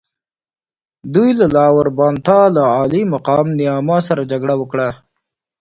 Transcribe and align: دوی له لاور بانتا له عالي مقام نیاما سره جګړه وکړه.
دوی 1.13 1.29
له 1.39 1.47
لاور 1.55 1.87
بانتا 1.97 2.39
له 2.55 2.63
عالي 2.73 3.01
مقام 3.13 3.47
نیاما 3.59 3.97
سره 4.07 4.27
جګړه 4.31 4.53
وکړه. 4.57 4.89